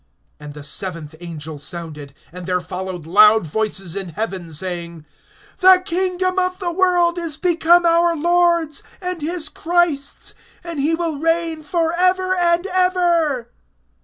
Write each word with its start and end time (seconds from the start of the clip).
(15)And 0.39 0.53
the 0.53 0.63
seventh 0.63 1.13
angel 1.19 1.59
sounded; 1.59 2.15
and 2.31 2.47
there 2.47 2.59
followed 2.59 3.05
loud 3.05 3.45
voices 3.45 3.95
in 3.95 4.09
heaven, 4.09 4.51
saying: 4.51 5.05
The 5.59 5.83
kingdom 5.85 6.39
of 6.39 6.57
the 6.57 6.71
world 6.71 7.19
is 7.19 7.37
become 7.37 7.85
our 7.85 8.15
Lord's, 8.15 8.81
and 8.99 9.21
his 9.21 9.47
Christ's; 9.47 10.33
and 10.63 10.79
he 10.79 10.95
will 10.95 11.19
reign 11.19 11.61
forever 11.61 12.35
and 12.35 12.65
ever. 12.65 13.51